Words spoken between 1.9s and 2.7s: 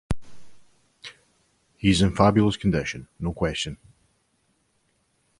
in fabulous